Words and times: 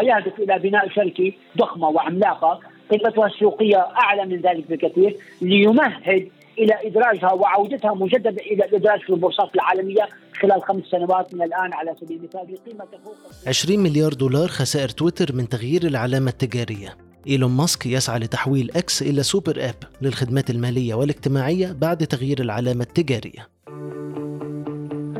هو 0.00 0.06
يهدف 0.06 0.38
إلى 0.38 0.58
بناء 0.58 0.88
شركة 0.88 1.32
ضخمة 1.58 1.88
وعملاقة 1.88 2.60
قيمتها 2.90 3.26
السوقيه 3.26 3.76
أعلى 3.76 4.26
من 4.26 4.40
ذلك 4.40 4.70
بكثير 4.70 5.16
ليمهد 5.42 6.28
إلى 6.58 6.74
إدراجها 6.84 7.32
وعودتها 7.32 7.94
مجددا 7.94 8.30
إلى 8.30 8.64
الادراج 8.64 9.00
في 9.00 9.10
البورصات 9.10 9.54
العالمية 9.54 10.08
خلال 10.40 10.62
خمس 10.62 10.84
سنوات 10.84 11.34
من 11.34 11.42
الآن 11.42 11.72
على 11.72 11.94
سبيل 12.00 12.16
المثال 12.16 12.40
بقيمة 12.40 12.84
تفوق 12.84 13.16
20 13.46 13.78
مليار 13.78 14.12
دولار 14.12 14.48
خسائر 14.48 14.88
تويتر 14.88 15.34
من 15.34 15.48
تغيير 15.48 15.82
العلامة 15.82 16.30
التجارية. 16.30 16.96
إيلون 17.26 17.50
ماسك 17.50 17.86
يسعى 17.86 18.18
لتحويل 18.18 18.70
إكس 18.76 19.02
إلى 19.02 19.22
super 19.22 19.56
app 19.58 19.74
للخدمات 20.02 20.50
المالية 20.50 20.94
والاجتماعية 20.94 21.72
بعد 21.72 22.06
تغيير 22.06 22.40
العلامة 22.40 22.82
التجارية. 22.82 23.48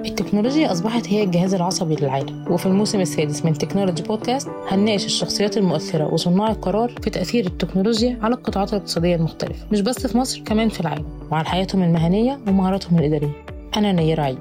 التكنولوجيا 0.06 0.72
أصبحت 0.72 1.08
هي 1.08 1.22
الجهاز 1.22 1.54
العصبي 1.54 1.94
للعالم 1.96 2.44
وفي 2.52 2.66
الموسم 2.66 3.00
السادس 3.00 3.44
من 3.44 3.52
Technology 3.52 4.02
Podcast 4.02 4.48
هنناقش 4.68 5.04
الشخصيات 5.04 5.56
المؤثرة 5.56 6.14
وصناع 6.14 6.50
القرار 6.50 6.94
في 7.02 7.10
تأثير 7.10 7.46
التكنولوجيا 7.46 8.18
على 8.22 8.34
القطاعات 8.34 8.72
الاقتصادية 8.72 9.16
المختلفة 9.16 9.66
مش 9.72 9.80
بس 9.80 10.06
في 10.06 10.18
مصر 10.18 10.40
كمان 10.40 10.68
في 10.68 10.80
العالم 10.80 11.06
وعلى 11.30 11.46
حياتهم 11.48 11.82
المهنية 11.82 12.40
ومهاراتهم 12.48 12.98
الإدارية. 12.98 13.44
أنا 13.76 13.92
نيرة 13.92 14.20
عيد. 14.20 14.38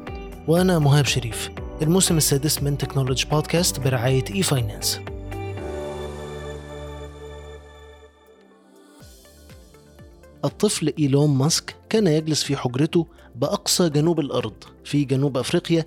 وأنا 0.48 0.80
مهاب 0.80 1.06
شريف. 1.06 1.50
الموسم 1.82 2.18
السادس 2.18 2.64
من 2.64 2.78
Technology 2.78 3.26
Podcast 3.32 3.80
برعاية 3.80 4.24
e-finance 4.36 5.00
الطفل 10.46 10.94
إيلون 11.00 11.30
ماسك 11.30 11.76
كان 11.90 12.08
يجلس 12.08 12.44
في 12.44 12.58
حجرته 12.58 13.08
بأقصى 13.36 13.90
جنوب 13.90 14.20
الأرض 14.20 14.54
في 14.84 15.06
جنوب 15.06 15.38
أفريقيا 15.38 15.86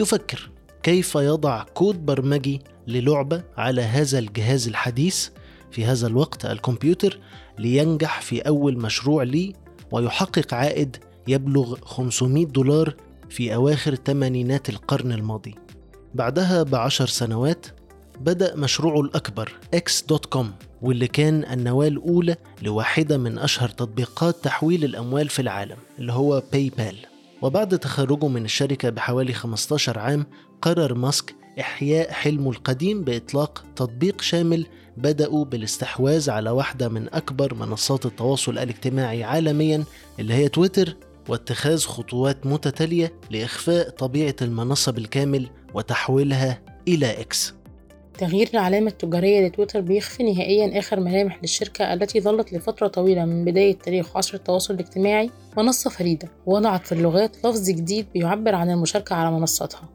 يفكر 0.00 0.50
كيف 0.82 1.14
يضع 1.14 1.62
كود 1.62 2.06
برمجي 2.06 2.62
للعبة 2.86 3.42
على 3.56 3.82
هذا 3.82 4.18
الجهاز 4.18 4.68
الحديث. 4.68 5.28
في 5.70 5.84
هذا 5.84 6.06
الوقت 6.06 6.44
الكمبيوتر 6.44 7.18
لينجح 7.58 8.20
في 8.20 8.40
أول 8.40 8.78
مشروع 8.78 9.22
لي 9.22 9.52
ويحقق 9.92 10.54
عائد 10.54 10.96
يبلغ 11.28 11.76
500 11.84 12.46
دولار 12.46 12.94
في 13.28 13.54
أواخر 13.54 13.94
ثمانينات 13.94 14.68
القرن 14.68 15.12
الماضي. 15.12 15.54
بعدها 16.14 16.62
بعشر 16.62 17.06
سنوات 17.06 17.66
بدأ 18.20 18.56
مشروعه 18.56 19.00
الأكبر 19.00 19.52
X.com 19.76 20.46
واللي 20.82 21.08
كان 21.08 21.44
النواة 21.44 21.88
الأولى 21.88 22.36
لواحدة 22.62 23.18
من 23.18 23.38
أشهر 23.38 23.68
تطبيقات 23.68 24.36
تحويل 24.42 24.84
الأموال 24.84 25.28
في 25.28 25.42
العالم 25.42 25.76
اللي 25.98 26.12
هو 26.12 26.42
PayPal 26.52 26.96
وبعد 27.42 27.78
تخرجه 27.78 28.28
من 28.28 28.44
الشركة 28.44 28.90
بحوالي 28.90 29.32
15 29.32 29.98
عام 29.98 30.26
قرر 30.62 30.94
ماسك 30.94 31.34
إحياء 31.60 32.12
حلمه 32.12 32.50
القديم 32.50 33.04
بإطلاق 33.04 33.64
تطبيق 33.76 34.20
شامل 34.20 34.66
بدأه 34.96 35.44
بالاستحواذ 35.44 36.30
على 36.30 36.50
واحدة 36.50 36.88
من 36.88 37.14
أكبر 37.14 37.54
منصات 37.54 38.06
التواصل 38.06 38.52
الاجتماعي 38.52 39.24
عالميا 39.24 39.84
اللي 40.18 40.34
هي 40.34 40.48
تويتر 40.48 40.96
واتخاذ 41.28 41.84
خطوات 41.84 42.46
متتالية 42.46 43.12
لإخفاء 43.30 43.90
طبيعة 43.90 44.36
المنصة 44.42 44.92
بالكامل 44.92 45.48
وتحويلها 45.74 46.62
إلى 46.88 47.20
إكس 47.20 47.54
تغيير 48.18 48.48
العلامة 48.54 48.86
التجارية 48.86 49.46
لتويتر 49.46 49.80
بيخفي 49.80 50.22
نهائيا 50.22 50.78
آخر 50.78 51.00
ملامح 51.00 51.38
للشركة 51.42 51.92
التي 51.92 52.20
ظلت 52.20 52.52
لفترة 52.52 52.86
طويلة 52.86 53.24
من 53.24 53.44
بداية 53.44 53.74
تاريخ 53.74 54.16
عصر 54.16 54.34
التواصل 54.34 54.74
الاجتماعي 54.74 55.30
منصة 55.56 55.90
فريدة. 55.90 56.28
وضعت 56.46 56.86
في 56.86 56.92
اللغات 56.92 57.36
لفظ 57.38 57.70
جديد 57.70 58.06
بيعبر 58.14 58.54
عن 58.54 58.70
المشاركة 58.70 59.16
على 59.16 59.30
منصتها 59.30 59.88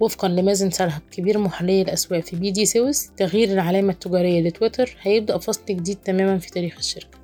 وفقا 0.00 0.28
لمازن 0.28 0.70
سلهب 0.70 1.02
كبير 1.12 1.38
محللي 1.38 1.82
الأسواق 1.82 2.20
في 2.20 2.36
BDSwiss 2.36 3.12
تغيير 3.16 3.48
العلامة 3.48 3.92
التجارية 3.92 4.42
لتويتر 4.42 4.96
هيبدأ 5.02 5.38
فصل 5.38 5.62
جديد 5.68 5.96
تماما 6.04 6.38
في 6.38 6.50
تاريخ 6.50 6.76
الشركة. 6.78 7.18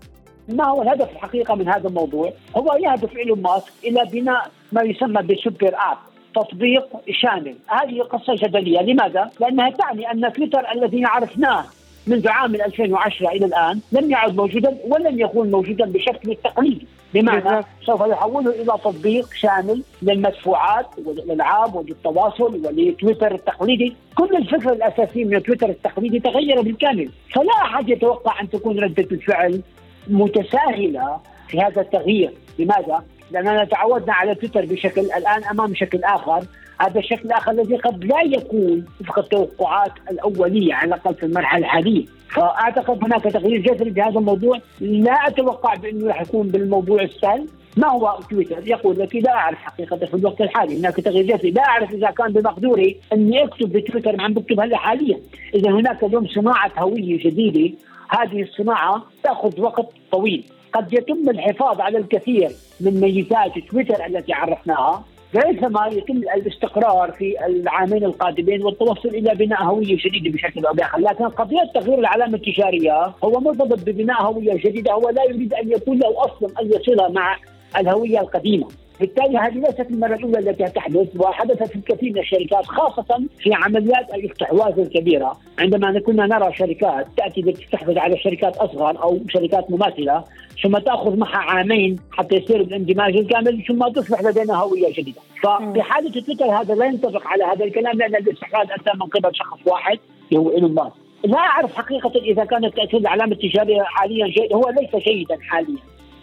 ما 0.48 0.68
هو 0.68 0.82
الهدف 0.82 1.10
الحقيقي 1.10 1.54
من 1.54 1.68
هذا 1.68 1.88
الموضوع؟ 1.88 2.32
هو 2.56 2.78
يهدف 2.84 3.16
إيلون 3.16 3.42
ماسك 3.42 3.72
إلى 3.84 4.04
بناء 4.12 4.50
ما 4.72 4.82
يسمى 4.82 5.22
ب 5.22 5.31
super 5.31 5.74
app. 5.74 6.15
تطبيق 6.36 6.86
شامل. 7.10 7.54
هذه 7.66 8.00
قصة 8.00 8.34
جدلية. 8.34 8.80
لماذا؟ 8.80 9.30
لأنها 9.40 9.70
تعني 9.70 10.10
أن 10.10 10.32
تويتر 10.32 10.72
الذي 10.72 11.04
عرفناه 11.04 11.64
منذ 12.06 12.28
عام 12.28 12.54
2010 12.54 13.28
إلى 13.28 13.46
الآن 13.46 13.80
لم 13.92 14.10
يعد 14.10 14.36
موجودا 14.36 14.76
ولن 14.88 15.20
يكون 15.20 15.50
موجودا 15.50 15.84
بشكل 15.84 16.30
التقليدي 16.30 16.86
بمعنى 17.14 17.64
سوف 17.86 18.00
يحوله 18.00 18.50
إلى 18.50 18.64
تطبيق 18.64 19.28
شامل 19.34 19.82
للمدفوعات 20.02 20.86
وللألعاب 21.06 21.74
وللتواصل 21.74 22.66
ولتويتر 22.66 23.34
التقليدي. 23.34 23.96
كل 24.14 24.36
الفكرة 24.36 24.72
الأساسية 24.72 25.24
من 25.24 25.42
تويتر 25.42 25.68
التقليدي 25.68 26.20
تغير 26.20 26.62
بالكامل. 26.62 27.08
فلا 27.34 27.52
أحد 27.52 27.88
يتوقع 27.88 28.40
أن 28.40 28.50
تكون 28.50 28.78
ردة 28.78 29.08
الفعل 29.12 29.62
متساهلة 30.08 31.20
في 31.48 31.60
هذا 31.60 31.80
التغيير. 31.80 32.32
لماذا؟ 32.58 33.04
لأننا 33.30 33.64
تعودنا 33.64 34.12
على 34.12 34.34
تويتر 34.34 34.64
بشكل 34.64 35.00
الآن 35.00 35.44
أمام 35.44 35.74
شكل 35.74 36.04
آخر. 36.04 36.44
هذا 36.80 36.98
الشكل 36.98 37.28
الآخر 37.28 37.50
الذي 37.50 37.76
قد 37.76 38.04
لا 38.04 38.20
يكون 38.22 38.84
وفق 39.00 39.18
التوقعات 39.18 39.92
الأولية 40.10 40.74
على 40.74 40.88
الأقل 40.88 41.14
في 41.14 41.26
المرحلة 41.26 41.58
الحالية. 41.58 42.04
فأعتقد 42.34 43.04
هناك 43.04 43.22
تغيير 43.22 43.60
جذري 43.60 43.90
بهذا 43.90 44.18
الموضوع. 44.18 44.58
لا 44.80 45.12
أتوقع 45.12 45.74
بأنه 45.74 46.06
راح 46.06 46.22
يكون 46.22 46.48
بالموضوع 46.48 47.02
السهل. 47.02 47.46
ما 47.76 47.88
هو 47.88 48.18
تويتر؟ 48.30 48.68
يقول 48.68 48.98
لك 48.98 49.16
لا 49.16 49.34
أعرف 49.34 49.58
حقيقة 49.58 49.96
في 49.96 50.14
الوقت 50.14 50.40
الحالي. 50.40 50.78
هناك 50.78 50.96
تغيير 50.96 51.36
جذري. 51.36 51.50
لا 51.50 51.62
أعرف 51.62 51.92
إذا 51.92 52.10
كان 52.10 52.32
بمقدوري 52.32 52.96
أني 53.12 53.44
أكتب 53.44 53.72
بتويتر 53.72 54.20
عم 54.20 54.34
بكتب 54.34 54.60
هلا 54.60 54.76
حاليا 54.76 55.20
إذا 55.54 55.70
هناك 55.70 56.04
اليوم 56.04 56.26
صناعة 56.26 56.72
هوية 56.78 57.18
جديدة. 57.18 57.76
هذه 58.08 58.42
الصناعة 58.42 59.02
تأخذ 59.22 59.60
وقت 59.60 59.86
طويل. 60.12 60.44
قد 60.76 60.92
يتم 60.92 61.30
الحفاظ 61.30 61.80
على 61.80 61.98
الكثير 61.98 62.50
من 62.80 63.00
ميزات 63.00 63.58
تويتر 63.70 64.06
التي 64.06 64.32
عرفناها 64.32 65.04
ريثما 65.36 65.86
يتم 65.86 66.16
الاستقرار 66.16 67.12
في 67.12 67.46
العامين 67.46 68.04
القادمين 68.04 68.62
والتوصل 68.62 69.08
إلى 69.08 69.34
بناء 69.34 69.62
هوية 69.62 69.96
جديدة 69.96 70.30
بشكل 70.30 70.66
أو 70.66 70.74
بآخر، 70.74 70.98
لكن 70.98 71.24
قضية 71.24 71.70
تغيير 71.74 71.98
العلامة 71.98 72.34
التجارية 72.34 73.12
هو 73.24 73.40
مرتبط 73.40 73.78
ببناء 73.78 74.22
هوية 74.22 74.54
جديدة، 74.54 74.92
هو 74.92 75.08
لا 75.08 75.24
يريد 75.24 75.54
أن 75.54 75.70
يكون 75.72 75.98
له 75.98 76.24
أصلا 76.24 76.50
اي 76.60 76.70
صله 76.86 77.08
مع 77.08 77.36
الهوية 77.76 78.20
القديمة. 78.20 78.68
بالتالي 79.00 79.38
هذه 79.38 79.54
ليست 79.54 79.86
المرة 79.90 80.14
الأولى 80.14 80.38
التي 80.38 80.64
تحدث 80.64 81.08
وحدثت 81.20 81.64
في 81.64 81.76
الكثير 81.76 82.12
من 82.12 82.18
الشركات 82.18 82.66
خاصة 82.66 83.22
في 83.38 83.54
عمليات 83.54 84.14
الاستحواذ 84.14 84.78
الكبيرة 84.78 85.36
عندما 85.58 86.00
كنا 86.00 86.26
نرى 86.26 86.52
شركات 86.52 87.06
تأتي 87.16 87.40
لتستحوذ 87.40 87.98
على 87.98 88.18
شركات 88.18 88.56
أصغر 88.56 89.02
أو 89.02 89.18
شركات 89.28 89.70
مماثلة 89.70 90.24
ثم 90.62 90.78
تأخذ 90.78 91.16
معها 91.16 91.36
عامين 91.36 91.98
حتى 92.12 92.36
يصير 92.36 92.60
الاندماج 92.60 93.16
الكامل 93.16 93.64
ثم 93.68 93.88
تصبح 93.88 94.22
لدينا 94.22 94.54
هوية 94.54 94.92
جديدة. 94.92 95.20
ففي 95.42 95.82
حالة 95.82 96.20
تويتر 96.20 96.44
هذا 96.44 96.74
لا 96.74 96.86
ينطبق 96.86 97.26
على 97.26 97.44
هذا 97.44 97.64
الكلام 97.64 97.98
لأن 97.98 98.14
الاستحواذ 98.14 98.66
أتى 98.70 98.90
من 98.94 99.06
قبل 99.06 99.34
شخص 99.34 99.58
واحد 99.66 99.98
اللي 100.28 100.40
هو 100.40 100.50
إيلون 100.50 100.74
ماسك. 100.74 100.94
لا 101.24 101.38
أعرف 101.38 101.74
حقيقة 101.74 102.12
إذا 102.16 102.44
كانت 102.44 102.76
تأثير 102.76 103.00
العلامة 103.00 103.32
التجارية 103.32 103.82
حاليا 103.82 104.26
جيد 104.26 104.52
هو 104.52 104.68
ليس 104.68 105.04
جيدا 105.04 105.38
حاليا. 105.40 105.78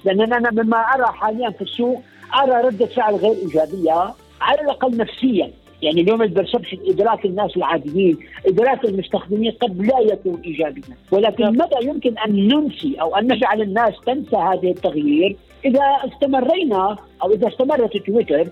لأن 0.05 0.33
أنا 0.33 0.51
مما 0.51 0.77
أرى 0.77 1.05
حاليا 1.05 1.49
في 1.49 1.61
السوق 1.61 2.01
ارى 2.35 2.67
رده 2.67 2.85
فعل 2.85 3.15
غير 3.15 3.31
إيجابية 3.31 4.13
على 4.41 4.61
الأقل 4.61 4.97
نفسيا. 4.97 5.51
يعني 5.81 6.01
اليوم 6.01 6.21
ال 6.21 6.26
perception 6.26 6.77
إدراك 6.87 7.25
الناس 7.25 7.57
العاديين 7.57 8.17
إدراك 8.47 8.85
المستخدمين 8.85 9.51
قد 9.51 9.81
لا 9.81 9.99
يكون 9.99 10.41
ايجابيا. 10.45 10.95
ولكن 11.11 11.45
متى 11.45 11.87
يمكن 11.87 12.17
أن 12.17 12.47
ننسي 12.47 12.95
أو 13.01 13.15
أن 13.15 13.33
نجعل 13.33 13.61
الناس 13.61 13.93
تنسى 14.05 14.35
هذا 14.35 14.69
التغيير؟ 14.69 15.35
إذا 15.65 15.81
استمرينا 16.05 16.97
أو 17.23 17.33
إذا 17.33 17.47
استمرت 17.47 17.97
تويتر 17.97 18.47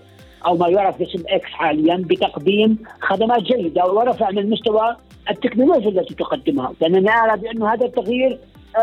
أو 0.46 0.56
ما 0.56 0.68
يعرف 0.68 0.98
باسم 0.98 1.22
إكس 1.28 1.50
حاليا 1.50 1.96
بتقديم 1.96 2.78
خدمات 3.00 3.42
جيدة 3.42 3.86
ورفع 3.86 4.30
من 4.30 4.50
مستوى 4.50 4.96
التكنولوجيا 5.30 5.88
التي 5.88 6.14
تقدمها. 6.14 6.72
لأننا 6.80 7.26
نرى 7.26 7.36
بأن 7.40 7.62
هذا 7.62 7.86
التغيير 7.86 8.38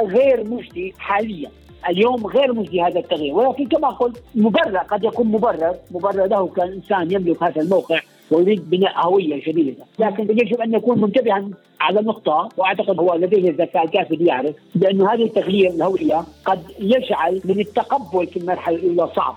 غير 0.06 0.44
مجدي 0.44 0.94
حاليا. 0.98 1.50
اليوم 1.90 2.28
غير 2.28 2.54
مجدي 2.54 2.82
هذا 2.82 3.00
التغيير. 3.00 3.34
ولكن 3.34 3.68
كما 3.68 3.90
قلت 3.90 4.24
مبرر 4.36 4.78
قد 4.78 5.04
يكون 5.04 5.28
مبرر. 5.28 5.76
مبرر 5.92 6.26
له 6.26 6.48
كإنسان 6.48 7.12
يملك 7.12 7.44
هذا 7.44 7.62
الموقع 7.62 8.00
ويريد 8.32 8.70
بناء 8.70 9.08
هوية 9.08 9.44
جديده، 9.48 9.86
لكن 10.00 10.24
يجب 10.24 10.62
أن 10.62 10.74
يكون 10.74 11.02
منتبها 11.02 11.50
على 11.82 12.02
نقطة 12.02 12.50
وأعتقد 12.58 13.00
هو 13.00 13.16
لديه 13.16 13.50
الذكاء 13.50 13.86
الكافي 13.86 14.16
ليعرف 14.16 14.56
بأن 14.76 15.02
هذه 15.02 15.24
التغيير 15.24 15.70
الهوية 15.70 16.24
قد 16.46 16.64
يجعل 16.80 17.42
من 17.46 17.60
التقبل 17.60 18.28
في 18.28 18.40
المرحلة 18.40 18.76
الأولى 18.76 19.12
صعب. 19.16 19.36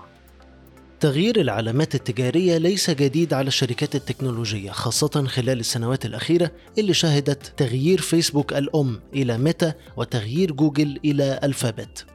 تغيير 0.99 1.41
العلامات 1.41 1.95
التجارية 1.95 2.57
ليس 2.57 2.89
جديد 2.89 3.33
على 3.33 3.47
الشركات 3.47 3.95
التكنولوجية 3.95 4.71
خاصة 4.71 5.23
خلال 5.27 5.59
السنوات 5.59 6.05
الأخيرة 6.05 6.51
اللي 6.77 6.93
شهدت 6.93 7.53
تغيير 7.57 8.01
فيسبوك 8.01 8.53
الأم 8.53 8.99
إلى 9.13 9.37
ميتا 9.37 9.73
وتغيير 9.97 10.51
جوجل 10.51 10.99
إلى 11.05 11.39
ألفابت. 11.43 12.05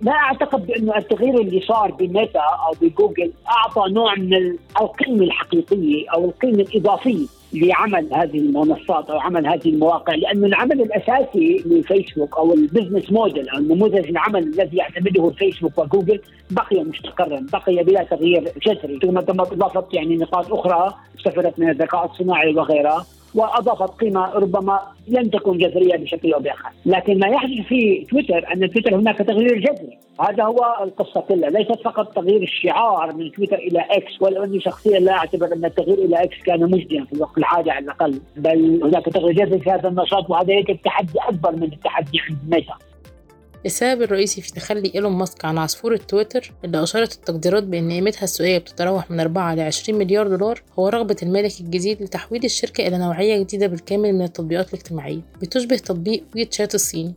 لا 0.00 0.12
أعتقد 0.12 0.66
بأنه 0.66 0.96
التغيير 0.96 1.40
اللي 1.40 1.60
صار 1.60 1.90
بميتا 1.90 2.40
أو 2.40 2.74
بجوجل 2.82 3.32
أعطى 3.48 3.92
نوع 3.92 4.14
من 4.14 4.56
القيمة 4.80 5.24
الحقيقية 5.24 6.10
أو 6.14 6.24
القيمة 6.24 6.60
الإضافية. 6.62 7.26
لعمل 7.52 8.08
هذه 8.14 8.38
المنصات 8.38 9.10
أو 9.10 9.18
عمل 9.18 9.46
هذه 9.46 9.68
المواقع 9.68 10.14
لأنه 10.14 10.46
العمل 10.46 10.80
الأساسي 10.80 11.62
لفيسبوك 11.66 12.36
أو 12.36 12.54
ال 12.54 12.60
business 12.60 13.12
model 13.12 13.48
أو 13.48 13.60
نموذج 13.60 14.08
العمل 14.08 14.42
الذي 14.42 14.76
يعتمده 14.76 15.30
فيسبوك 15.30 15.78
وجوجل 15.78 16.20
بقي 16.50 16.84
مستقرا 16.84 17.46
بقي 17.52 17.84
بلا 17.84 18.02
تغيير 18.02 18.52
جذري. 18.62 18.98
ثم 19.02 19.20
تم 19.20 19.40
اضافه 19.40 19.86
يعني 19.92 20.16
نقاط 20.16 20.52
أخرى 20.52 20.94
استفادت 21.18 21.58
من 21.58 21.68
الذكاء 21.68 22.04
الصناعي 22.04 22.54
وغيرها 22.54 23.06
وأضافت 23.34 24.00
قيمة 24.00 24.32
ربما 24.34 24.80
لن 25.08 25.30
تكون 25.30 25.58
جذرية 25.58 25.96
بشكل 25.96 26.32
أو 26.32 26.40
بآخر، 26.40 26.70
لكن 26.86 27.18
ما 27.18 27.28
يحدث 27.28 27.66
في 27.68 28.06
تويتر 28.10 28.52
أن 28.54 28.70
تويتر 28.70 28.94
هناك 28.94 29.18
تغيير 29.18 29.58
جذري، 29.58 29.98
هذا 30.20 30.44
هو 30.44 30.76
القصة 30.82 31.20
كلها، 31.20 31.50
ليست 31.50 31.80
فقط 31.84 32.14
تغيير 32.14 32.42
الشعار 32.42 33.14
من 33.14 33.32
تويتر 33.32 33.56
إلى 33.56 33.84
إكس 33.90 34.22
ولو 34.22 34.44
اني 34.44 34.60
شخصيا 34.60 35.00
لا 35.00 35.12
أعتبر 35.12 35.52
أن 35.52 35.64
التغيير 35.64 35.98
إلى 35.98 36.22
إكس 36.24 36.36
كان 36.46 36.60
مجديا 36.60 37.04
في 37.04 37.12
الوقت. 37.12 37.37
الحالي 37.38 37.70
على 37.70 37.84
الأقل، 37.84 38.20
بل 38.36 38.80
هناك 38.84 39.04
تغيير 39.04 39.32
جذري 39.32 39.60
في 39.60 39.70
هذا 39.70 39.88
النشاط 39.88 40.30
وهذا 40.30 40.52
يجب 40.52 40.82
تحدي 40.82 41.18
أكبر 41.28 41.56
من 41.56 41.72
التحدي 41.72 42.18
عند 42.28 42.38
ميتا. 42.54 42.74
السبب 43.66 44.02
الرئيسي 44.02 44.40
في 44.42 44.52
تخلي 44.52 44.92
إيلون 44.94 45.12
ماسك 45.12 45.44
عن 45.44 45.58
عصفورة 45.58 45.96
تويتر 45.96 46.52
اللي 46.64 46.82
أشارت 46.82 47.12
التقديرات 47.12 47.62
بأن 47.62 47.92
قيمتها 47.92 48.24
السوقية 48.24 48.58
بتتراوح 48.58 49.10
من 49.10 49.20
4 49.20 49.54
ل 49.54 49.60
20 49.60 49.98
مليار 49.98 50.28
دولار 50.28 50.62
هو 50.78 50.88
رغبة 50.88 51.16
المالك 51.22 51.60
الجديد 51.60 52.02
لتحويل 52.02 52.44
الشركة 52.44 52.86
إلى 52.86 52.98
نوعية 52.98 53.42
جديدة 53.42 53.66
بالكامل 53.66 54.12
من 54.12 54.22
التطبيقات 54.22 54.68
الاجتماعية. 54.68 55.20
بتشبه 55.42 55.76
تطبيق 55.76 56.24
WeChat 56.36 56.74
الصيني 56.74 57.14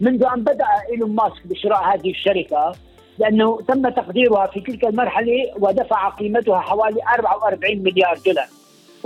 منذ 0.00 0.24
أن 0.34 0.40
بدأ 0.44 0.66
إيلون 0.92 1.14
ماسك 1.14 1.46
بشراء 1.46 1.94
هذه 1.94 2.10
الشركة 2.10 2.72
لأنه 3.18 3.60
تم 3.68 3.88
تقديرها 3.88 4.46
في 4.46 4.60
تلك 4.60 4.84
المرحلة 4.84 5.52
ودفع 5.58 6.08
قيمتها 6.08 6.60
حوالي 6.60 7.00
44 7.18 7.78
مليار 7.78 8.18
دولار. 8.26 8.46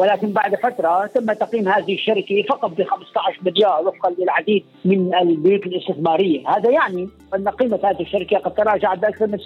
ولكن 0.00 0.32
بعد 0.32 0.55
فترة 0.55 1.06
تم 1.06 1.32
تقييم 1.32 1.69
هذه 1.69 1.94
الشركة 1.94 2.43
فقط 2.49 2.70
ب 2.70 2.82
15 2.82 3.38
مليار 3.43 3.82
وفقا 3.87 4.11
للعديد 4.19 4.64
من 4.85 5.14
البيوت 5.14 5.67
الاستثمارية. 5.67 6.49
هذا 6.49 6.70
يعني 6.70 7.08
أن 7.35 7.49
قيمة 7.49 7.81
هذه 7.85 8.02
الشركة 8.02 8.38
قد 8.38 8.55
تراجعت 8.55 8.99
بأكثر 8.99 9.26
من 9.26 9.38
66% 9.38 9.44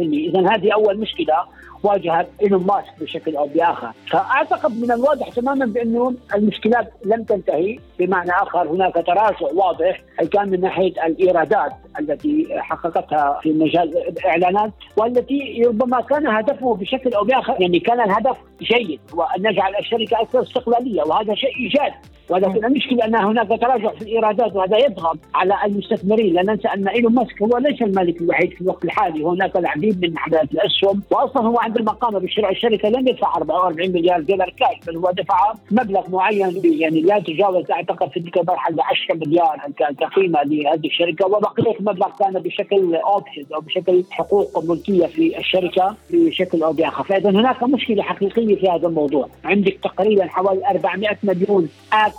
إذا 0.00 0.54
هذه 0.54 0.74
أول 0.74 0.98
مشكلة. 0.98 1.34
واجهت 1.82 2.28
إيلون 2.42 2.66
ماسك 2.66 3.00
بشكل 3.00 3.36
أو 3.36 3.46
بآخر، 3.46 3.90
فأعتقد 4.10 4.80
من 4.80 4.92
الواضح 4.92 5.28
تماما 5.28 5.66
بأنه 5.66 6.14
المشكلات 6.34 6.92
لم 7.04 7.22
تنتهي، 7.22 7.78
بمعنى 7.98 8.30
آخر 8.30 8.68
هناك 8.68 8.94
تراجع 8.94 9.46
واضح 9.54 10.00
كان 10.32 10.50
من 10.50 10.60
ناحية 10.60 11.06
الإيرادات 11.06 11.72
التي 12.00 12.46
حققتها 12.50 13.40
في 13.42 13.52
مجال 13.52 14.08
الإعلانات 14.08 14.72
والتي 14.96 15.62
ربما 15.66 16.00
كان 16.00 16.26
هدفه 16.26 16.74
بشكل 16.74 17.14
أو 17.14 17.24
بآخر 17.24 17.56
يعني 17.60 17.80
كان 17.80 18.00
الهدف 18.00 18.36
جيد 18.62 19.00
وأن 19.14 19.48
نجعل 19.48 19.76
الشركة 19.76 20.20
أكثر 20.20 20.42
استقلالية 20.42 21.02
وهذا 21.02 21.34
شيء 21.34 21.56
إيجابي. 21.56 21.94
ولكن 22.30 22.64
المشكلة 22.64 23.04
أن 23.04 23.14
هناك 23.14 23.48
تراجع 23.48 23.88
في 23.88 24.02
الإيرادات 24.02 24.56
وهذا 24.56 24.78
يضغط 24.78 25.18
على 25.34 25.54
المستثمرين 25.66 26.34
لا 26.34 26.42
ننسى 26.42 26.68
أن 26.68 26.88
إيلون 26.88 27.14
ماسك 27.14 27.42
هو 27.42 27.58
ليس 27.58 27.82
المالك 27.82 28.20
الوحيد 28.20 28.50
في 28.50 28.60
الوقت 28.60 28.84
الحالي. 28.84 29.24
هناك 29.24 29.56
العديد 29.56 30.04
من 30.04 30.18
عمليات 30.18 30.52
الأسهم 30.52 31.02
واصلا 31.10 31.42
هو 31.42 31.58
عندما 31.58 31.92
قام 31.92 32.18
بشراء 32.18 32.50
الشركة 32.50 32.88
لم 32.88 33.08
يدفع 33.08 33.36
44 33.36 33.92
مليار 33.92 34.20
دولار 34.20 34.50
كاش 34.50 34.86
بل 34.86 34.96
هو 34.96 35.10
دفع 35.10 35.52
مبلغ 35.70 36.10
معين 36.10 36.60
يعني 36.64 37.00
لا 37.00 37.16
يتجاوز 37.16 37.70
أعتقد 37.70 38.10
في 38.10 38.20
تلك 38.20 38.38
المرحلة 38.38 38.84
10 38.84 39.14
مليار 39.14 39.58
كقيمة 40.00 40.42
لهذه 40.42 40.86
الشركة. 40.86 41.26
وبقية 41.26 41.78
المبلغ 41.80 42.08
كان 42.18 42.32
بشكل 42.32 42.94
options 42.94 43.52
أو 43.52 43.60
بشكل 43.60 44.04
حقوق 44.10 44.64
ملكية 44.64 45.06
في 45.06 45.38
الشركة 45.38 45.96
بشكل 46.10 46.62
أو 46.62 46.72
باخر 46.72 47.04
فاذا 47.04 47.30
هناك 47.30 47.62
مشكلة 47.62 48.02
حقيقية 48.02 48.56
في 48.56 48.68
هذا 48.68 48.88
الموضوع. 48.88 49.28
عندك 49.44 49.78
تقريبا 49.82 50.26
حوالي 50.26 50.70
400 50.70 51.16
مليون 51.22 51.68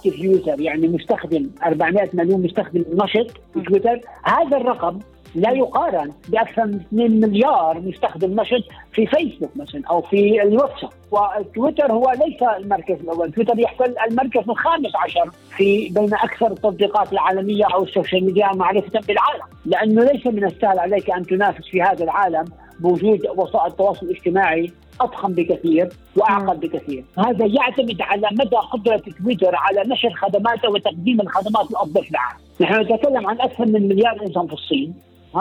active 0.06 0.20
user 0.20 0.62
يعني 0.62 0.88
مستخدم 0.88 1.50
400 1.66 2.10
مليون 2.14 2.42
مستخدم 2.42 2.84
نشط 2.94 3.32
في 3.54 3.62
تويتر 3.62 4.00
هذا 4.24 4.58
الرقم 4.58 5.00
لا 5.36 5.52
يقارن 5.52 6.12
بأكثر 6.30 6.66
من 6.66 6.76
2 6.76 7.20
مليار 7.20 7.82
مستخدم 7.82 8.42
نشط 8.42 8.64
في 8.94 9.06
فيسبوك 9.06 9.50
مثلا 9.56 9.82
أو 9.90 10.02
في 10.02 10.42
الواتساب. 10.42 10.90
وتويتر 11.12 11.92
هو 11.92 12.12
ليس 12.26 12.44
المركز 12.58 12.96
الأول 12.96 13.32
تويتر 13.32 13.60
يحتل 13.60 13.96
المركز 14.10 14.50
الخامس 14.50 14.96
عشر 14.96 15.32
في 15.58 15.90
بين 15.90 16.14
أكثر 16.14 16.48
التطبيقات 16.48 17.14
العالمية 17.14 17.66
أو 17.74 17.84
ال 17.84 17.90
social 17.90 18.26
media 18.26 18.52
معرفة 18.56 19.00
بالعالم. 19.08 19.44
لأنه 19.66 20.04
ليس 20.04 20.28
من 20.28 20.46
السهل 20.46 20.80
عليك 20.80 21.12
أن 21.12 21.26
تنافس 21.26 21.68
في 21.68 21.82
هذا 21.82 22.04
العالم 22.04 22.46
بوجود 22.80 23.20
وسائل 23.38 23.68
التواصل 23.68 24.06
الاجتماعي 24.06 24.72
اضخم 25.04 25.34
بكثير 25.34 25.90
واعقد 26.16 26.60
بكثير، 26.60 27.06
هذا 27.18 27.46
يعتمد 27.46 28.02
على 28.02 28.28
مدى 28.32 28.56
قدرة 28.56 29.02
تويتر 29.24 29.56
على 29.56 29.84
نشر 29.88 30.10
خدماته 30.10 30.70
وتقديم 30.70 31.22
الخدمات 31.22 31.72
الأفضل 31.72 32.04
في 32.04 32.12
العالم، 32.12 32.38
نحن 32.62 32.82
نتكلم 32.82 33.28
عن 33.28 33.42
أكثر 33.42 33.66
من 33.66 33.88
مليار 33.88 34.22
إنسان 34.22 34.48
في 34.48 34.54
الصين، 34.54 34.94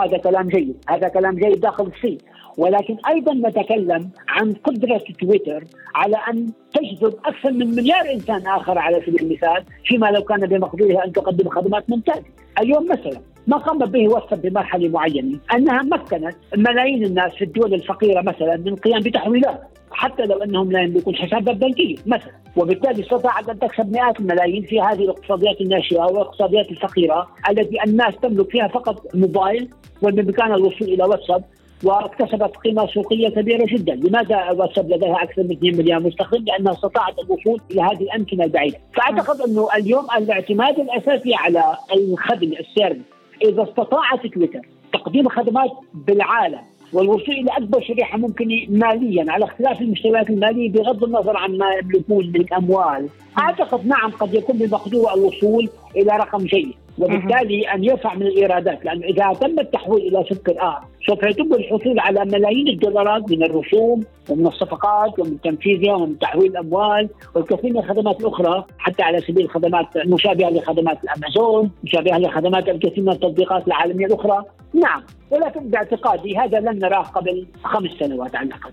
هذا 0.02 0.18
كلام 0.18 0.48
جيد، 0.48 0.76
هذا 0.88 1.08
كلام 1.08 1.34
جيد 1.34 1.60
داخل 1.60 1.84
الصين، 1.96 2.18
ولكن 2.58 2.96
أيضا 3.08 3.34
نتكلم 3.34 4.10
عن 4.28 4.52
قدرة 4.52 5.02
تويتر 5.20 5.64
على 5.94 6.16
أن 6.16 6.52
تجذب 6.74 7.14
أكثر 7.24 7.52
من 7.52 7.74
مليار 7.74 8.12
إنسان 8.12 8.46
آخر 8.46 8.78
على 8.78 9.00
سبيل 9.00 9.20
المثال 9.20 9.64
فيما 9.84 10.06
لو 10.06 10.22
كان 10.22 10.46
بمقدورها 10.46 11.04
أن 11.04 11.12
تقدم 11.12 11.48
خدمات 11.48 11.90
ممتازة. 11.90 12.24
اليوم 12.60 12.88
مثلا 12.88 13.20
ما 13.46 13.56
قام 13.56 13.78
به 13.78 14.08
واتساب 14.08 14.42
بمرحلة 14.42 14.88
معينة. 14.88 15.38
أنها 15.54 15.82
مكنت 15.82 16.36
ملايين 16.56 17.04
الناس 17.04 17.32
في 17.34 17.44
الدول 17.44 17.74
الفقيرة 17.74 18.22
مثلا 18.22 18.56
من 18.56 18.68
القيام 18.68 19.00
بتحويلات. 19.00 19.60
حتى 19.92 20.22
لو 20.22 20.36
أنهم 20.36 20.72
لا 20.72 20.82
يملكون 20.82 21.14
حسابات 21.16 21.56
بنكيه 21.56 21.96
مثلا. 22.06 22.32
وبالتالي 22.56 23.02
استطاعت 23.02 23.48
أن 23.48 23.58
تكسب 23.58 23.92
مئات 23.92 24.20
الملايين 24.20 24.62
في 24.62 24.80
هذه 24.80 25.04
الاقتصاديات 25.04 25.60
الناشئة 25.60 26.00
والاقتصاديات 26.00 26.70
الفقيرة 26.70 27.28
التي 27.50 27.82
الناس 27.86 28.14
تملك 28.22 28.50
فيها 28.50 28.68
فقط 28.68 29.14
موبايل 29.14 29.68
وبامكانها 30.02 30.56
الوصول 30.56 30.88
إلى 30.88 31.04
واتساب 31.04 31.44
واكتسبت 31.84 32.56
قيمة 32.56 32.86
سوقية 32.86 33.28
كبيرة 33.28 33.66
جدا. 33.66 33.94
لماذا 33.94 34.50
واتساب 34.50 34.90
لديها 34.90 35.22
أكثر 35.22 35.42
من 35.42 35.52
2 35.52 35.76
مليون 35.76 36.02
مستخدم 36.02 36.44
لأنها 36.44 36.72
استطاعت 36.72 37.14
الوصول 37.18 37.60
إلى 37.70 37.82
هذه 37.82 38.02
الأمكنة 38.02 38.44
البعيدة. 38.44 38.78
فأعتقد 38.94 39.40
أنه 39.40 39.68
اليوم 39.76 40.06
الاعتماد 40.18 40.78
الأساسي 40.80 41.34
على 41.34 41.62
الخدمة 41.94 42.56
السيرفيس 42.60 43.19
إذا 43.44 43.62
استطاعت 43.62 44.26
تويتر 44.26 44.60
تقديم 44.92 45.28
خدمات 45.28 45.70
بالعالم 45.94 46.60
والوصول 46.92 47.34
إلى 47.34 47.50
أكبر 47.50 47.80
شريحة 47.80 48.18
ممكنة 48.18 48.56
ماليا 48.68 49.32
على 49.32 49.44
اختلاف 49.44 49.80
المستويات 49.80 50.30
المالية 50.30 50.72
بغض 50.72 51.04
النظر 51.04 51.36
عن 51.36 51.58
ما 51.58 51.66
يملكون 51.82 52.26
من 52.26 52.52
اموال، 52.52 53.08
أعتقد 53.38 53.86
نعم 53.86 54.10
قد 54.10 54.34
يكون 54.34 54.58
بمقدور 54.58 55.14
الوصول 55.14 55.68
إلى 55.96 56.16
رقم 56.16 56.38
جيد، 56.38 56.74
وبالتالي 56.98 57.74
أن 57.74 57.84
يرفع 57.84 58.14
من 58.14 58.26
الإيرادات 58.26 58.84
لأنه 58.84 59.06
إذا 59.06 59.32
تم 59.40 59.60
التحويل 59.60 60.06
إلى 60.06 60.24
سلك 60.28 60.48
الآن 60.48 60.82
سوف 61.10 61.22
يتم 61.22 61.54
الحصول 61.54 61.98
على 61.98 62.24
ملايين 62.24 62.68
الدولارات 62.68 63.30
من 63.30 63.42
الرسوم 63.42 64.04
ومن 64.28 64.46
الصفقات 64.46 65.18
ومن 65.18 65.40
تنفيذها 65.40 65.94
ومن 65.94 66.18
تحويل 66.18 66.50
الاموال 66.50 67.08
والكثير 67.34 67.72
من 67.72 67.78
الخدمات 67.78 68.20
الأخرى 68.20 68.64
حتى 68.78 69.02
على 69.02 69.20
سبيل 69.20 69.44
الخدمات 69.44 69.96
المشابهه 69.96 70.50
لخدمات 70.50 70.98
الأمازون، 71.04 71.70
مشابهة 71.84 72.18
لخدمات 72.18 72.68
الكثير 72.68 73.04
من 73.04 73.12
التطبيقات 73.12 73.66
العالمية 73.66 74.06
الأخرى، 74.06 74.44
نعم 74.74 75.02
ولكن 75.30 75.60
باعتقادي 75.60 76.38
هذا 76.38 76.60
لن 76.60 76.78
نراه 76.78 77.02
قبل 77.02 77.46
خمس 77.64 77.90
سنوات 78.00 78.36
على 78.36 78.48
الأقل. 78.48 78.72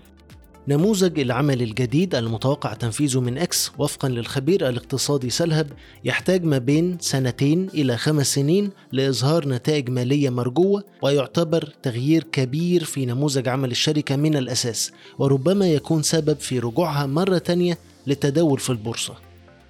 نموذج 0.68 1.20
العمل 1.20 1.62
الجديد 1.62 2.14
المتوقع 2.14 2.74
تنفيذه 2.74 3.20
من 3.20 3.38
إكس 3.38 3.72
وفقا 3.78 4.08
للخبير 4.08 4.68
الاقتصادي 4.68 5.30
سلهب 5.30 5.66
يحتاج 6.04 6.44
ما 6.44 6.58
بين 6.58 6.98
سنتين 7.00 7.68
إلى 7.74 7.96
خمس 7.96 8.34
سنين 8.34 8.70
لإظهار 8.92 9.48
نتائج 9.48 9.90
مالية 9.90 10.30
مرجوة 10.30 10.84
ويعتبر 11.02 11.68
تغيير 11.82 12.24
كبير 12.32 12.84
في 12.84 13.06
نموذج 13.06 13.48
عمل 13.48 13.70
الشركة 13.70 14.16
من 14.16 14.36
الأساس 14.36 14.92
وربما 15.18 15.68
يكون 15.68 16.02
سبب 16.02 16.36
في 16.36 16.58
رجوعها 16.58 17.06
مرة 17.06 17.38
تانية 17.38 17.78
للتداول 18.06 18.58
في 18.58 18.70
البورصة. 18.70 19.14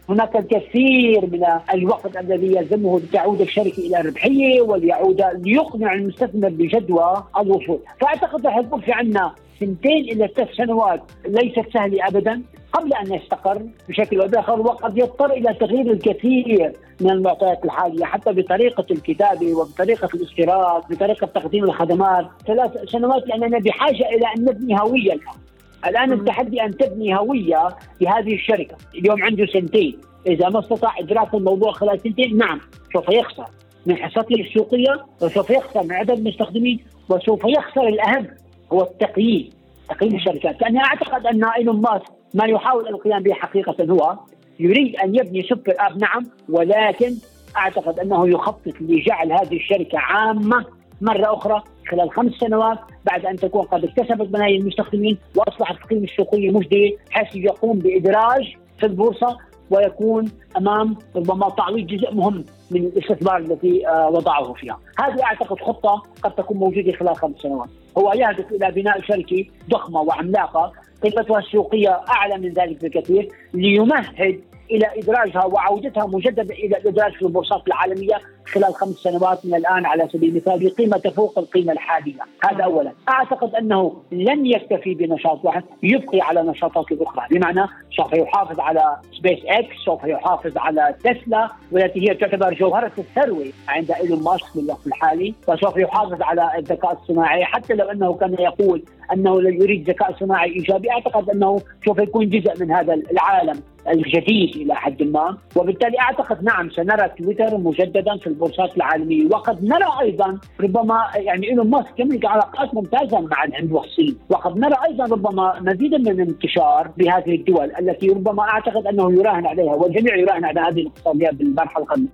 هناك 0.08 0.36
الكثير 0.36 1.26
من 1.26 1.44
الوقت 1.74 2.16
الذي 2.16 2.46
يلزمه 2.46 3.00
لتعود 3.00 3.40
الشركة 3.40 3.78
إلى 3.78 4.00
ربحيه 4.00 4.60
وليعود 4.60 5.22
ليقنع 5.34 5.94
المستثمر 5.94 6.48
بجدوى 6.48 7.24
الوصول، 7.40 7.78
فأعتقد 8.00 8.46
رح 8.46 8.56
يكون 8.56 8.80
في 8.80 8.92
عندنا 8.92 9.34
سنتين 9.60 10.04
إلى 10.04 10.28
ثلاث 10.36 10.48
سنوات 10.50 11.02
ليست 11.26 11.72
سهله 11.74 12.08
ابدا. 12.08 12.42
قبل 12.72 12.94
أن 12.94 13.14
يستقر 13.14 13.62
بشكل 13.88 14.20
أو 14.20 14.28
بآخر 14.28 14.60
وقد 14.60 14.98
يضطر 14.98 15.32
إلى 15.32 15.54
تغيير 15.54 15.92
الكثير 15.92 16.72
من 17.00 17.10
المعطيات 17.10 17.64
الحالية 17.64 18.04
حتى 18.04 18.32
بطريقة 18.32 18.86
الكتابة 18.90 19.54
وبطريقة 19.54 20.08
الاستيراد 20.14 20.82
بطريقة 20.90 21.26
تقديم 21.26 21.64
الخدمات. 21.64 22.26
ثلاث 22.46 22.70
سنوات 22.84 23.26
لأننا 23.26 23.58
بحاجة 23.58 24.08
إلى 24.08 24.26
أن 24.36 24.44
نبني 24.44 24.80
هوية 24.80 25.12
الآن. 25.12 25.38
الآن 25.86 26.12
التحدي 26.12 26.62
أن 26.62 26.76
تبني 26.76 27.18
هوية 27.18 27.68
لهذه 28.00 28.34
الشركة. 28.34 28.76
اليوم 28.94 29.22
عنده 29.22 29.46
سنتين. 29.46 29.98
إذا 30.26 30.48
ما 30.48 30.58
استطاع 30.58 30.98
إدراك 30.98 31.34
الموضوع 31.34 31.72
خلال 31.72 32.00
سنتين 32.00 32.36
نعم 32.36 32.60
سوف 32.92 33.08
يخسر. 33.08 33.46
من 33.86 33.96
حصته 33.96 34.34
السوقية 34.34 35.06
وسوف 35.22 35.50
يخسر 35.50 35.82
من 35.82 35.92
عدد 35.92 36.10
المستخدمين 36.10 36.80
وسوف 37.08 37.44
يخسر 37.44 37.88
الأهم 37.88 38.26
هو 38.72 38.82
التقييم 38.82 39.50
تقييم 39.88 40.14
الشركات. 40.14 40.60
لأني 40.60 40.78
أعتقد 40.78 41.26
أن 41.26 41.44
إيلون 41.44 41.80
ماسك 41.80 42.04
ما 42.34 42.44
يحاول 42.44 42.88
القيام 42.88 43.22
به 43.22 43.32
حقيقة 43.34 43.84
هو 43.84 44.18
يريد 44.60 44.96
أن 44.96 45.14
يبني 45.14 45.42
سوبر 45.42 45.74
أب 45.78 45.98
نعم 45.98 46.26
ولكن 46.48 47.14
أعتقد 47.56 47.98
أنه 47.98 48.28
يخطط 48.28 48.74
لجعل 48.80 49.32
هذه 49.32 49.56
الشركة 49.56 49.98
عامة 49.98 50.64
مرة 51.00 51.34
أخرى 51.34 51.62
خلال 51.90 52.10
خمس 52.10 52.32
سنوات 52.32 52.78
بعد 53.04 53.26
أن 53.26 53.36
تكون 53.36 53.62
قد 53.62 53.84
اكتسبت 53.84 54.32
ملايين 54.32 54.60
المستخدمين 54.60 55.18
وأصبحت 55.36 55.76
القيمه 55.76 56.04
السوقية 56.04 56.50
مجدية 56.50 56.96
حيث 57.10 57.36
يقوم 57.36 57.78
بإدراج 57.78 58.56
في 58.78 58.86
البورصة 58.86 59.38
ويكون 59.70 60.32
أمام 60.56 60.96
ربما 61.16 61.48
تعويض 61.48 61.86
جزء 61.86 62.14
مهم 62.14 62.44
من 62.70 62.80
الاستثمار 62.80 63.36
الذي 63.36 63.88
آه، 63.88 64.08
وضعه 64.10 64.52
فيها، 64.52 64.78
هذه 64.98 65.24
أعتقد 65.24 65.60
خطة 65.60 66.02
قد 66.22 66.34
تكون 66.34 66.56
موجودة 66.56 66.92
خلال 66.92 67.16
خمس 67.16 67.36
سنوات، 67.36 67.68
هو 67.98 68.12
يهدف 68.12 68.52
إلى 68.52 68.70
بناء 68.70 69.00
شركة 69.00 69.44
ضخمة 69.70 70.00
وعملاقة 70.00 70.72
قيمتها 71.02 71.38
السوقية 71.38 72.00
أعلى 72.08 72.38
من 72.38 72.52
ذلك 72.52 72.84
بكثير 72.84 73.28
ليمهد 73.54 74.40
إلى 74.70 74.86
إدراجها 74.96 75.44
وعودتها 75.44 76.06
مجددا 76.06 76.54
إلى 76.54 76.76
الادراج 76.76 77.12
في 77.12 77.22
البورصات 77.22 77.66
العالمية 77.66 78.20
خلال 78.52 78.74
خمس 78.74 78.94
سنوات 78.94 79.46
من 79.46 79.54
الآن 79.54 79.86
على 79.86 80.08
سبيل 80.12 80.30
المثال 80.30 80.70
بقيمة 80.70 80.96
تفوق 80.96 81.38
القيمة 81.38 81.72
الحاليه، 81.72 82.14
هذا 82.44 82.64
اولا، 82.64 82.92
أعتقد 83.08 83.54
أنه 83.54 84.02
لن 84.12 84.46
يكتفي 84.46 84.94
بنشاط 84.94 85.44
واحد، 85.44 85.64
يبقي 85.82 86.20
على 86.20 86.42
نشاطات 86.42 86.86
أخرى، 86.92 87.26
بمعنى 87.30 87.66
سوف 87.96 88.12
يحافظ 88.12 88.60
على 88.60 88.96
سبيس 89.18 89.38
إكس، 89.46 89.76
سوف 89.84 90.04
يحافظ 90.04 90.58
على 90.58 90.94
تسلا 91.04 91.48
والتي 91.72 92.10
هي 92.10 92.14
تعتبر 92.14 92.54
جوهرة 92.54 92.92
الثروة 92.98 93.46
عند 93.68 93.90
إيلون 93.90 94.22
ماسك 94.22 94.46
في 94.46 94.60
الوقت 94.60 94.86
الحالي، 94.86 95.34
وسوف 95.48 95.76
يحافظ 95.76 96.22
على 96.22 96.50
الذكاء 96.58 96.92
الصناعي 96.92 97.44
حتى 97.44 97.74
لو 97.74 97.90
أنه 97.90 98.14
كان 98.14 98.34
يقول 98.38 98.82
أنه 99.12 99.42
يريد 99.42 99.90
ذكاء 99.90 100.16
صناعي 100.20 100.50
إيجابي، 100.50 100.90
أعتقد 100.90 101.30
أنه 101.30 101.60
سوف 101.84 101.98
يكون 101.98 102.28
جزء 102.28 102.64
من 102.64 102.72
هذا 102.72 102.94
العالم 102.94 103.60
الجديد 103.88 104.56
إلى 104.56 104.74
حد 104.74 105.02
ما. 105.02 105.38
وبالتالي 105.56 106.00
أعتقد 106.00 106.44
نعم 106.44 106.70
سنرى 106.70 107.08
تويتر 107.08 107.56
مجددا 107.56 108.16
في 108.16 108.26
البورصات 108.38 108.76
العالمية. 108.76 109.26
وقد 109.26 109.64
نرى 109.64 109.88
أيضا 110.02 110.38
ربما 110.60 111.00
يعني 111.14 111.50
إيلون 111.50 111.70
ماسك 111.70 111.98
يملك 111.98 112.24
علاقات 112.24 112.74
ممتازة 112.74 113.20
مع 113.20 113.44
الهند 113.44 113.72
والصين 113.72 114.18
وقد 114.30 114.56
نرى 114.58 114.74
أيضا 114.88 115.04
ربما 115.04 115.60
مزيدا 115.60 115.98
من 115.98 116.20
الانتشار 116.20 116.90
بهذه 116.98 117.34
الدول 117.34 117.72
التي 117.80 118.08
ربما 118.08 118.42
أعتقد 118.42 118.86
أنه 118.86 119.12
يراهن 119.12 119.46
عليها 119.46 119.74
والجميع 119.74 120.16
يراهن 120.16 120.44
على 120.44 120.60
هذه 120.60 120.80
الاقتصاديات 120.80 121.34
بالمرحلة 121.34 121.82
القادمة. 121.82 122.08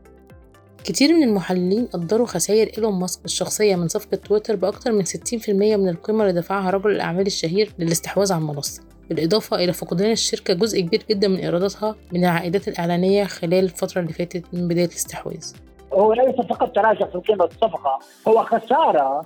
كتير 0.85 1.15
من 1.17 1.23
المحللين 1.23 1.87
قدروا 1.87 2.27
خسائر 2.27 2.71
إيلون 2.79 3.01
ماسك 3.01 3.25
الشخصية 3.25 3.77
من 3.77 3.89
صفقة 3.89 4.17
تويتر 4.17 4.57
بأكثر 4.57 4.93
من 4.93 5.05
60% 5.05 5.77
من 5.77 5.89
القيمة 5.89 6.23
اللي 6.23 6.41
دفعها 6.41 6.71
رجل 6.71 6.91
الأعمال 6.91 7.27
الشهير 7.27 7.71
للاستحواذ 7.79 8.33
على 8.33 8.43
المنصة. 8.43 8.83
بالإضافة 9.11 9.57
إلى 9.57 9.73
فقدان 9.73 10.11
الشركة 10.11 10.55
جزء 10.55 10.81
كبير 10.81 11.05
جدا 11.11 11.29
من 11.29 11.37
إيراداتها 11.37 11.97
من 12.13 12.25
العائدات 12.25 12.69
الإعلانية 12.69 13.25
خلال 13.25 13.65
الفترة 13.65 14.01
اللي 14.01 14.13
فاتت 14.13 14.45
من 14.53 14.69
بداية 14.69 14.85
الاستحواذ. 14.85 15.53
هو 15.95 16.13
ليس 16.13 16.35
فقط 16.35 16.77
تراجع 16.77 17.07
في 17.07 17.19
قيمة 17.19 17.45
الصفقة 17.45 17.99
هو 18.29 18.45
خسارة 18.45 19.25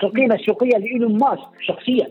في 0.00 0.06
القيمة 0.06 0.34
السوقية 0.34 0.78
لإيلون 0.78 1.18
ماسك 1.18 1.48
شخصيا. 1.60 2.10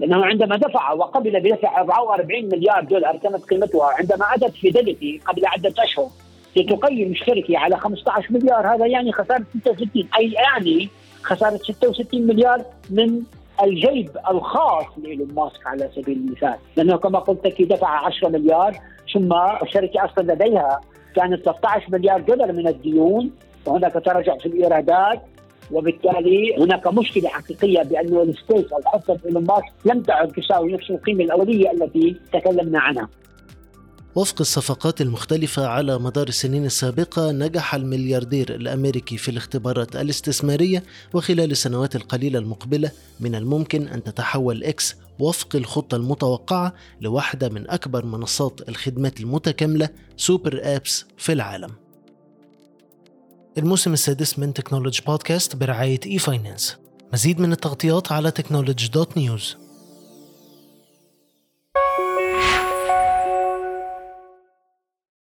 لأنه 0.00 0.24
عندما 0.24 0.56
دفع 0.56 0.92
وقبل 0.92 1.40
بدفع 1.40 1.80
44 1.80 2.44
مليار 2.44 2.84
دولار 2.84 3.16
كانت 3.16 3.44
قيمتها 3.44 3.90
عندما 3.98 4.34
أتت 4.34 4.54
فيدلتي 4.54 5.20
قبل 5.26 5.46
عدة 5.46 5.74
أشهر 5.78 6.08
لتقيم 6.56 7.10
الشركة 7.10 7.58
على 7.58 7.76
15 7.76 8.32
مليار 8.32 8.74
هذا 8.74 8.86
يعني 8.86 9.12
خسارة 9.12 9.44
66 9.60 10.08
أي 10.18 10.32
يعني 10.32 10.88
خسارة 11.22 11.56
66 11.56 12.26
مليار 12.26 12.64
من 12.90 13.22
الجيب 13.62 14.10
الخاص 14.30 14.84
لإيلون 15.02 15.34
ماسك 15.34 15.66
على 15.66 15.90
سبيل 15.96 16.16
المثال. 16.18 16.54
لأنه 16.76 16.96
كما 16.96 17.18
قلت 17.18 17.46
لك 17.46 17.62
دفع 17.62 18.06
10 18.06 18.28
مليار 18.28 18.76
ثم 19.14 19.32
الشركة 19.62 20.04
أصلا 20.04 20.32
لديها 20.32 20.80
كانت 21.16 21.44
13 21.44 21.84
مليار 21.88 22.20
دولار 22.20 22.52
من 22.52 22.68
الديون. 22.68 23.30
وهناك 23.68 23.92
تراجع 24.04 24.38
في 24.38 24.46
الإيرادات 24.46 25.22
وبالتالي 25.72 26.56
هناك 26.58 26.86
مشكلة 26.86 27.28
حقيقية 27.28 27.82
بانه 27.82 28.22
الستيك 28.22 28.72
أو 28.72 28.80
حصه 28.84 29.18
إيلون 29.26 29.44
ماسك 29.44 29.72
لم 29.84 30.02
تعد 30.02 30.32
تساوي 30.32 30.72
نفس 30.72 30.90
القيمة 30.90 31.24
الأولية 31.24 31.70
التي 31.70 32.16
تكلمنا 32.32 32.80
عنها. 32.80 33.08
وفق 34.14 34.34
الصفقات 34.40 35.00
المختلفة 35.00 35.66
على 35.66 35.98
مدار 35.98 36.28
السنين 36.28 36.64
السابقة 36.64 37.32
نجح 37.32 37.74
الملياردير 37.74 38.54
الأمريكي 38.54 39.16
في 39.16 39.28
الاختبارات 39.28 39.96
الاستثمارية 39.96 40.82
وخلال 41.14 41.50
السنوات 41.50 41.96
القليلة 41.96 42.38
المقبلة 42.38 42.90
من 43.20 43.34
الممكن 43.34 43.88
أن 43.88 44.02
تتحول 44.02 44.64
إكس 44.64 44.96
وفق 45.18 45.56
الخطة 45.56 45.96
المتوقعة 45.96 46.74
لواحدة 47.00 47.48
من 47.48 47.70
أكبر 47.70 48.04
منصات 48.04 48.68
الخدمات 48.68 49.20
المتكاملة 49.20 49.88
super 50.16 50.60
apps 50.62 51.06
في 51.16 51.32
العالم. 51.32 51.85
الموسم 53.58 53.92
السادس 53.92 54.38
من 54.38 54.52
Technology 54.52 55.02
Podcast 55.06 55.56
برعاية 55.56 56.00
e-finance 56.06 56.76
مزيد 57.12 57.40
من 57.40 57.52
التغطيات 57.52 58.12
على 58.12 58.30
technology 58.30 58.88
dot 58.88 59.16
news 59.16 59.56